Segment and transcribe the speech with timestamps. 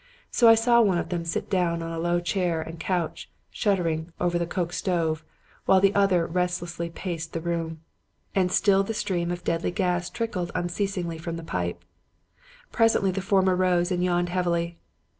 [0.31, 4.11] So I saw one of them sit down on a low chair and crouch, shuddering,
[4.19, 5.23] over the coke stove,
[5.67, 7.81] while the other restlessly paced the room.
[8.33, 11.85] "And still the stream of deadly gas trickled unceasingly from the pipe.
[12.71, 14.79] "Presently the former rose and yawned heavily.